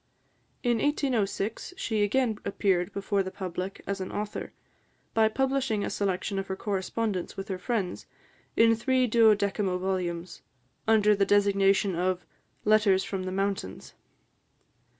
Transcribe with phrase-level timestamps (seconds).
[0.63, 4.51] In 1806, she again appeared before the public as an author,
[5.13, 8.07] by publishing a selection of her correspondence with her friends,
[8.57, 10.41] in three duodecimo volumes,
[10.87, 12.25] under the designation of
[12.65, 13.93] "Letters from the Mountains."